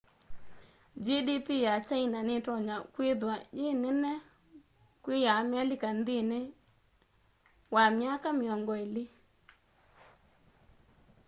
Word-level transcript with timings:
gdp 1.05 1.47
ya 1.65 1.73
kyaina 1.87 2.19
nitonya 2.27 2.75
kwithwa 2.93 3.35
yi 3.57 3.69
nene 3.81 4.13
kwi 5.03 5.15
ya 5.25 5.31
amelika 5.41 5.87
nthĩnĩ 5.99 6.39
wa 7.73 7.83
myaka 7.97 8.29
mĩongo 8.39 8.73
ĩlĩ 8.85 9.05